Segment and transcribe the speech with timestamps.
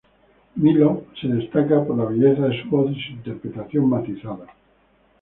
[0.55, 4.47] Millo se destaca por la belleza de su voz y su interpretación matizada.